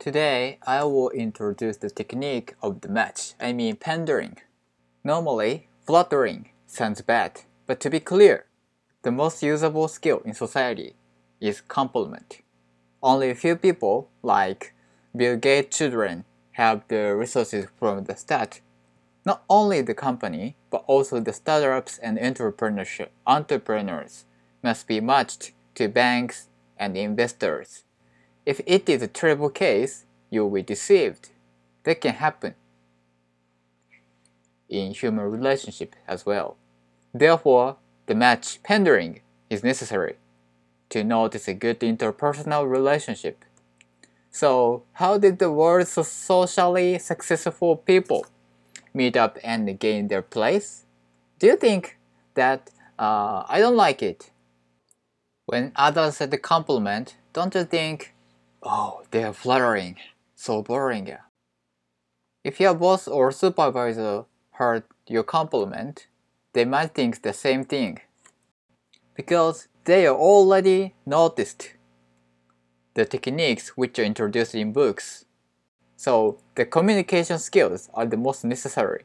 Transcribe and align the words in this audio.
Today, 0.00 0.58
I 0.66 0.82
will 0.84 1.10
introduce 1.10 1.76
the 1.76 1.90
technique 1.90 2.54
of 2.62 2.80
the 2.80 2.88
match, 2.88 3.34
I 3.38 3.52
mean 3.52 3.76
pandering. 3.76 4.38
Normally, 5.04 5.68
flattering 5.86 6.48
sounds 6.66 7.02
bad, 7.02 7.42
but 7.66 7.80
to 7.80 7.90
be 7.90 8.00
clear, 8.00 8.46
the 9.02 9.10
most 9.10 9.42
usable 9.42 9.88
skill 9.88 10.22
in 10.24 10.32
society 10.32 10.94
is 11.38 11.60
compliment. 11.60 12.40
Only 13.02 13.28
a 13.28 13.34
few 13.34 13.56
people, 13.56 14.08
like 14.22 14.72
Bill 15.14 15.36
Gates' 15.36 15.76
children, 15.76 16.24
have 16.52 16.80
the 16.88 17.14
resources 17.14 17.66
from 17.78 18.04
the 18.04 18.16
start. 18.16 18.62
Not 19.26 19.44
only 19.50 19.82
the 19.82 19.92
company, 19.92 20.56
but 20.70 20.82
also 20.86 21.20
the 21.20 21.34
startups 21.34 21.98
and 21.98 22.16
entrepreneurship 22.16 23.08
entrepreneurs 23.26 24.24
must 24.62 24.88
be 24.88 24.98
matched 24.98 25.52
to 25.74 25.88
banks 25.88 26.48
and 26.78 26.96
investors. 26.96 27.84
If 28.46 28.60
it 28.66 28.88
is 28.88 29.02
a 29.02 29.08
terrible 29.08 29.50
case, 29.50 30.04
you 30.30 30.42
will 30.42 30.50
be 30.50 30.62
deceived. 30.62 31.30
That 31.84 32.00
can 32.00 32.14
happen 32.14 32.54
in 34.68 34.92
human 34.92 35.30
relationship 35.30 35.96
as 36.06 36.24
well. 36.24 36.56
Therefore, 37.12 37.76
the 38.06 38.14
match 38.14 38.62
pandering 38.62 39.20
is 39.50 39.64
necessary 39.64 40.16
to 40.90 41.04
notice 41.04 41.48
a 41.48 41.54
good 41.54 41.80
interpersonal 41.80 42.68
relationship. 42.68 43.44
So, 44.30 44.84
how 44.94 45.18
did 45.18 45.38
the 45.38 45.50
world's 45.50 45.90
socially 45.90 46.98
successful 46.98 47.76
people 47.76 48.26
meet 48.94 49.16
up 49.16 49.38
and 49.42 49.78
gain 49.78 50.08
their 50.08 50.22
place? 50.22 50.84
Do 51.38 51.48
you 51.48 51.56
think 51.56 51.98
that 52.34 52.70
uh, 52.98 53.44
I 53.48 53.58
don't 53.58 53.76
like 53.76 54.02
it? 54.02 54.30
When 55.46 55.72
others 55.74 56.18
say 56.18 56.26
the 56.26 56.38
compliment, 56.38 57.16
don't 57.32 57.54
you 57.54 57.64
think 57.64 58.14
Oh, 58.62 59.02
they 59.10 59.24
are 59.24 59.32
flattering. 59.32 59.96
So 60.34 60.62
boring. 60.62 61.16
If 62.44 62.60
your 62.60 62.74
boss 62.74 63.08
or 63.08 63.32
supervisor 63.32 64.24
heard 64.52 64.84
your 65.06 65.22
compliment, 65.22 66.06
they 66.52 66.64
might 66.64 66.94
think 66.94 67.22
the 67.22 67.32
same 67.32 67.64
thing. 67.64 68.00
Because 69.14 69.68
they 69.84 70.06
are 70.06 70.16
already 70.16 70.94
noticed 71.06 71.74
the 72.94 73.04
techniques 73.04 73.76
which 73.76 73.98
are 73.98 74.04
introduced 74.04 74.54
in 74.54 74.72
books. 74.72 75.24
So 75.96 76.38
the 76.54 76.64
communication 76.64 77.38
skills 77.38 77.88
are 77.94 78.06
the 78.06 78.16
most 78.16 78.44
necessary 78.44 79.04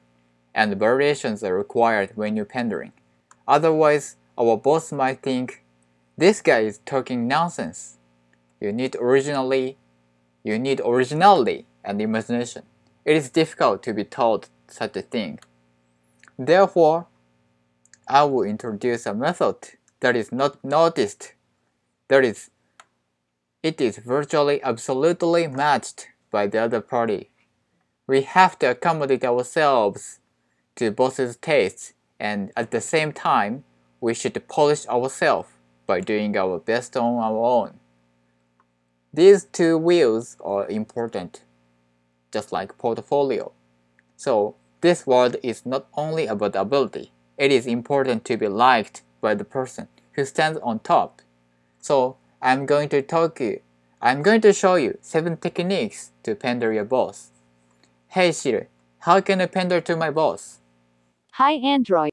and 0.54 0.80
variations 0.80 1.44
are 1.44 1.56
required 1.56 2.12
when 2.16 2.36
you're 2.36 2.46
pandering. 2.46 2.94
Otherwise, 3.48 4.16
our 4.38 4.58
boss 4.58 4.92
might 4.92 5.22
think 5.22 5.64
this 6.18 6.42
guy 6.42 6.60
is 6.60 6.80
talking 6.86 7.28
nonsense. 7.28 7.98
You 8.60 8.72
need 8.72 8.96
originally, 8.96 9.78
you 10.44 10.58
need 10.60 10.82
originality 10.82 11.66
and 11.84 12.02
imagination. 12.02 12.64
It 13.04 13.16
is 13.16 13.30
difficult 13.30 13.84
to 13.84 13.94
be 13.94 14.04
taught 14.04 14.50
such 14.68 14.96
a 14.96 15.02
thing. 15.02 15.40
Therefore, 16.38 17.08
I 18.08 18.24
will 18.24 18.44
introduce 18.44 19.06
a 19.06 19.14
method 19.14 19.56
that 20.00 20.16
is 20.16 20.32
not 20.32 20.64
noticed. 20.64 21.34
That 22.08 22.24
is, 22.24 22.50
it 23.64 23.82
is 23.82 23.98
virtually 23.98 24.62
absolutely 24.64 25.48
matched 25.48 26.08
by 26.32 26.48
the 26.48 26.60
other 26.60 26.82
party. 26.82 27.30
We 28.08 28.22
have 28.22 28.60
to 28.60 28.72
accommodate 28.72 29.24
ourselves 29.24 30.20
to 30.76 30.92
boss's 30.92 31.38
tastes 31.38 31.94
and 32.20 32.52
at 32.56 32.72
the 32.72 32.82
same 32.82 33.12
time, 33.12 33.64
we 34.00 34.14
should 34.14 34.48
polish 34.48 34.88
ourselves 34.88 35.50
by 35.86 36.00
doing 36.00 36.36
our 36.38 36.60
best 36.60 36.96
on 36.96 37.16
our 37.16 37.38
own. 37.38 37.80
These 39.16 39.46
two 39.46 39.78
wheels 39.78 40.36
are 40.44 40.68
important, 40.68 41.44
just 42.34 42.52
like 42.52 42.78
portfolio. 42.78 43.54
So 44.18 44.56
this 44.82 45.08
word 45.08 45.38
is 45.42 45.66
not 45.66 45.88
only 45.94 46.28
about 46.28 46.58
ability, 46.58 47.14
it 47.38 47.50
is 47.50 47.66
important 47.66 48.26
to 48.26 48.36
be 48.36 48.50
liked 48.50 49.04
by 49.22 49.34
the 49.34 49.46
person 49.46 49.88
who 50.16 50.26
stands 50.26 50.60
on 50.62 50.80
top. 50.80 51.22
So 51.80 52.18
I'm 52.42 52.66
going 52.66 52.90
to 52.90 53.02
talk 53.02 53.40
you, 53.40 53.62
I'm 54.02 54.22
going 54.22 54.42
to 54.42 54.52
show 54.52 54.76
you 54.76 54.98
seven 55.00 55.38
techniques 55.38 56.12
to 56.24 56.36
pander 56.36 56.74
your 56.74 56.84
boss. 56.84 57.30
Hey 58.10 58.34
Siri, 58.34 58.68
how 59.00 59.22
can 59.22 59.40
I 59.40 59.46
pander 59.46 59.80
to 59.80 59.96
my 59.96 60.12
boss? 60.12 60.60
Hi 61.36 61.54
Android. 61.54 62.12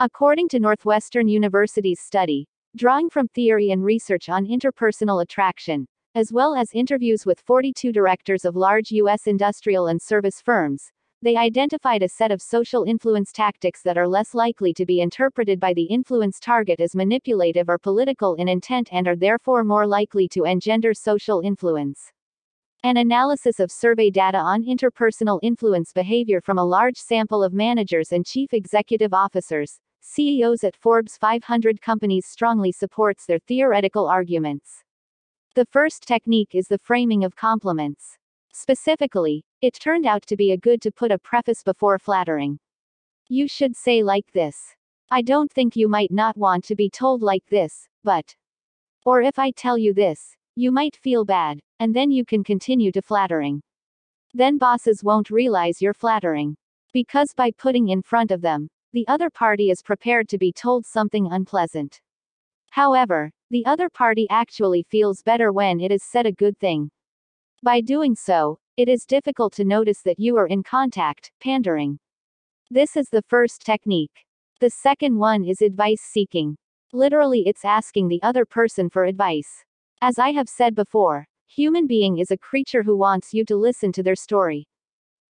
According 0.00 0.48
to 0.48 0.58
Northwestern 0.58 1.28
University's 1.28 2.00
study, 2.00 2.46
drawing 2.74 3.10
from 3.10 3.28
theory 3.28 3.70
and 3.70 3.84
research 3.84 4.30
on 4.30 4.46
interpersonal 4.46 5.20
attraction, 5.20 5.88
as 6.14 6.30
well 6.30 6.54
as 6.54 6.72
interviews 6.74 7.24
with 7.24 7.40
42 7.40 7.90
directors 7.90 8.44
of 8.44 8.54
large 8.54 8.90
U.S. 8.90 9.26
industrial 9.26 9.86
and 9.86 10.00
service 10.00 10.42
firms, 10.42 10.92
they 11.22 11.36
identified 11.36 12.02
a 12.02 12.08
set 12.08 12.30
of 12.30 12.42
social 12.42 12.84
influence 12.84 13.32
tactics 13.32 13.80
that 13.82 13.96
are 13.96 14.08
less 14.08 14.34
likely 14.34 14.74
to 14.74 14.84
be 14.84 15.00
interpreted 15.00 15.58
by 15.58 15.72
the 15.72 15.84
influence 15.84 16.38
target 16.38 16.80
as 16.80 16.94
manipulative 16.94 17.68
or 17.68 17.78
political 17.78 18.34
in 18.34 18.48
intent 18.48 18.88
and 18.92 19.08
are 19.08 19.16
therefore 19.16 19.64
more 19.64 19.86
likely 19.86 20.28
to 20.28 20.44
engender 20.44 20.92
social 20.92 21.40
influence. 21.40 22.12
An 22.84 22.96
analysis 22.96 23.60
of 23.60 23.70
survey 23.70 24.10
data 24.10 24.38
on 24.38 24.64
interpersonal 24.64 25.38
influence 25.42 25.92
behavior 25.92 26.40
from 26.40 26.58
a 26.58 26.64
large 26.64 26.96
sample 26.96 27.42
of 27.42 27.54
managers 27.54 28.10
and 28.10 28.26
chief 28.26 28.52
executive 28.52 29.14
officers, 29.14 29.78
CEOs 30.00 30.64
at 30.64 30.76
Forbes 30.76 31.16
500 31.16 31.80
companies 31.80 32.26
strongly 32.26 32.72
supports 32.72 33.24
their 33.24 33.38
theoretical 33.38 34.08
arguments. 34.08 34.81
The 35.54 35.66
first 35.66 36.04
technique 36.06 36.54
is 36.54 36.66
the 36.68 36.78
framing 36.78 37.24
of 37.24 37.36
compliments. 37.36 38.16
Specifically, 38.54 39.44
it 39.60 39.74
turned 39.74 40.06
out 40.06 40.22
to 40.28 40.36
be 40.36 40.52
a 40.52 40.56
good 40.56 40.80
to 40.80 40.90
put 40.90 41.12
a 41.12 41.18
preface 41.18 41.62
before 41.62 41.98
flattering. 41.98 42.58
You 43.28 43.46
should 43.48 43.76
say 43.76 44.02
like 44.02 44.32
this. 44.32 44.74
I 45.10 45.20
don't 45.20 45.52
think 45.52 45.76
you 45.76 45.88
might 45.88 46.10
not 46.10 46.38
want 46.38 46.64
to 46.64 46.74
be 46.74 46.88
told 46.88 47.20
like 47.20 47.44
this, 47.50 47.86
but. 48.02 48.34
Or 49.04 49.20
if 49.20 49.38
I 49.38 49.50
tell 49.50 49.76
you 49.76 49.92
this, 49.92 50.34
you 50.56 50.72
might 50.72 50.96
feel 50.96 51.26
bad, 51.26 51.60
and 51.80 51.94
then 51.94 52.10
you 52.10 52.24
can 52.24 52.42
continue 52.42 52.90
to 52.90 53.02
flattering. 53.02 53.62
Then 54.32 54.56
bosses 54.56 55.04
won't 55.04 55.28
realize 55.28 55.82
you're 55.82 55.92
flattering. 55.92 56.56
Because 56.94 57.34
by 57.34 57.50
putting 57.50 57.90
in 57.90 58.00
front 58.00 58.30
of 58.30 58.40
them, 58.40 58.68
the 58.94 59.06
other 59.06 59.28
party 59.28 59.70
is 59.70 59.82
prepared 59.82 60.30
to 60.30 60.38
be 60.38 60.50
told 60.50 60.86
something 60.86 61.30
unpleasant. 61.30 62.00
However, 62.72 63.30
the 63.50 63.66
other 63.66 63.90
party 63.90 64.26
actually 64.30 64.84
feels 64.84 65.20
better 65.20 65.52
when 65.52 65.78
it 65.78 65.92
is 65.92 66.02
said 66.02 66.24
a 66.24 66.32
good 66.32 66.58
thing. 66.58 66.90
By 67.62 67.82
doing 67.82 68.14
so, 68.14 68.58
it 68.78 68.88
is 68.88 69.04
difficult 69.04 69.52
to 69.56 69.64
notice 69.66 70.00
that 70.06 70.18
you 70.18 70.38
are 70.38 70.46
in 70.46 70.62
contact, 70.62 71.32
pandering. 71.38 71.98
This 72.70 72.96
is 72.96 73.10
the 73.10 73.20
first 73.28 73.60
technique. 73.60 74.24
The 74.60 74.70
second 74.70 75.18
one 75.18 75.44
is 75.44 75.60
advice 75.60 76.00
seeking. 76.00 76.56
Literally, 76.94 77.42
it's 77.46 77.66
asking 77.66 78.08
the 78.08 78.22
other 78.22 78.46
person 78.46 78.88
for 78.88 79.04
advice. 79.04 79.64
As 80.00 80.18
I 80.18 80.30
have 80.30 80.48
said 80.48 80.74
before, 80.74 81.26
human 81.46 81.86
being 81.86 82.16
is 82.16 82.30
a 82.30 82.38
creature 82.38 82.82
who 82.82 82.96
wants 82.96 83.34
you 83.34 83.44
to 83.44 83.56
listen 83.56 83.92
to 83.92 84.02
their 84.02 84.16
story. 84.16 84.66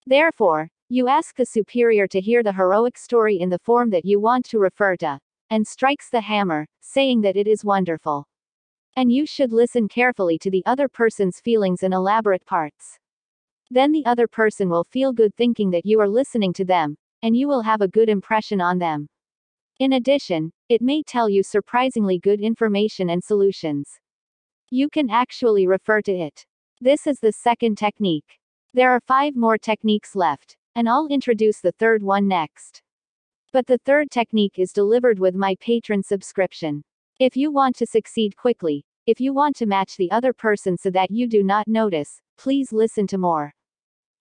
Therefore, 0.07 0.69
you 0.91 1.09
ask 1.09 1.37
the 1.37 1.47
superior 1.47 2.07
to 2.09 2.21
hear 2.21 2.43
the 2.43 2.53
heroic 2.53 2.99
story 2.99 3.37
in 3.41 3.49
the 3.49 3.61
form 3.61 3.89
that 3.91 4.05
you 4.05 4.21
want 4.21 4.45
to 4.51 4.59
refer 4.59 4.95
to 4.97 5.19
and 5.51 5.67
strikes 5.67 6.09
the 6.11 6.21
hammer, 6.21 6.67
saying 6.81 7.21
that 7.23 7.37
it 7.37 7.47
is 7.47 7.65
wonderful. 7.65 8.27
And 8.97 9.13
you 9.13 9.27
should 9.27 9.53
listen 9.53 9.89
carefully 9.89 10.39
to 10.39 10.51
the 10.51 10.63
other 10.67 10.89
person's 10.89 11.41
feelings 11.41 11.83
and 11.83 11.93
elaborate 11.93 12.45
parts. 12.47 12.99
Then 13.71 13.93
the 13.93 14.05
other 14.07 14.27
person 14.27 14.69
will 14.69 14.85
feel 14.85 15.13
good 15.13 15.35
thinking 15.37 15.71
that 15.71 15.87
you 15.87 16.01
are 16.01 16.09
listening 16.09 16.53
to 16.55 16.65
them, 16.65 16.97
and 17.23 17.37
you 17.37 17.47
will 17.47 17.63
have 17.63 17.81
a 17.81 17.89
good 17.89 18.09
impression 18.09 18.61
on 18.61 18.79
them. 18.79 19.09
In 19.79 19.95
addition, 19.95 20.53
it 20.69 20.83
may 20.83 21.03
tell 21.03 21.29
you 21.29 21.43
surprisingly 21.43 22.19
good 22.19 22.41
information 22.41 23.11
and 23.11 23.23
solutions. 23.23 23.99
You 24.71 24.89
can 24.89 25.09
actually 25.09 25.67
refer 25.67 26.03
to 26.03 26.13
it. 26.13 26.45
This 26.81 27.07
is 27.07 27.19
the 27.21 27.33
second 27.33 27.79
technique. 27.79 28.39
There 28.75 28.91
are 28.91 29.01
five 29.01 29.37
more 29.37 29.59
techniques 29.59 30.15
left, 30.15 30.57
and 30.75 30.89
I'll 30.89 31.09
introduce 31.09 31.61
the 31.61 31.73
third 31.73 32.03
one 32.03 32.29
next. 32.29 32.83
But 33.53 33.67
the 33.67 33.79
third 33.79 34.11
technique 34.11 34.59
is 34.59 34.73
delivered 34.73 35.19
with 35.19 35.35
my 35.35 35.57
Patreon 35.57 36.05
subscription. 36.05 36.85
If 37.19 37.37
you 37.37 37.51
want 37.51 37.75
to 37.77 37.87
succeed 37.87 38.37
quickly, 38.37 38.85
if 39.07 39.21
you 39.21 39.35
want 39.35 39.57
to 39.57 39.67
match 39.67 39.97
the 39.97 40.11
other 40.13 40.33
person 40.33 40.79
so 40.79 40.91
that 40.91 41.11
you 41.11 41.27
do 41.27 41.43
not 41.43 41.67
notice, 41.67 42.21
please 42.39 42.73
listen 42.73 43.09
to 43.09 43.19
more. 43.19 43.53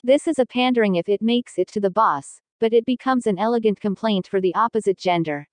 This 0.03 0.27
is 0.27 0.39
a 0.39 0.45
pandering 0.45 0.95
if 0.95 1.07
it 1.07 1.21
makes 1.21 1.59
it 1.59 1.67
to 1.69 1.79
the 1.79 1.91
boss, 1.91 2.41
but 2.59 2.73
it 2.73 2.85
becomes 2.85 3.27
an 3.27 3.37
elegant 3.37 3.79
complaint 3.79 4.27
for 4.27 4.41
the 4.41 4.55
opposite 4.55 4.97
gender. 4.97 5.47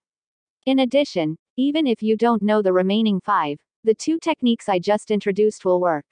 In 0.64 0.78
addition, 0.78 1.36
even 1.56 1.86
if 1.86 2.02
you 2.02 2.16
don't 2.16 2.42
know 2.42 2.62
the 2.62 2.72
remaining 2.72 3.20
five, 3.20 3.58
the 3.84 3.94
two 3.94 4.18
techniques 4.18 4.68
I 4.68 4.78
just 4.78 5.10
introduced 5.10 5.64
will 5.64 5.80
work. 5.80 6.06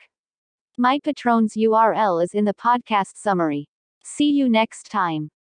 My 0.76 0.98
Patreon's 0.98 1.54
URL 1.54 2.22
is 2.22 2.34
in 2.34 2.44
the 2.44 2.54
podcast 2.54 3.16
summary. 3.16 3.68
See 4.04 4.30
you 4.30 4.48
next 4.50 4.90
time. 4.90 5.30